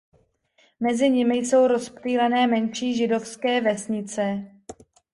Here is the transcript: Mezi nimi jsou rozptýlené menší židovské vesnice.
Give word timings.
Mezi 0.79 1.09
nimi 1.09 1.35
jsou 1.37 1.67
rozptýlené 1.67 2.47
menší 2.47 2.95
židovské 2.97 3.61
vesnice. 3.61 4.43